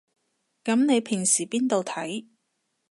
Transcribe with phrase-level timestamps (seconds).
[0.63, 2.25] 噉你平時邊度睇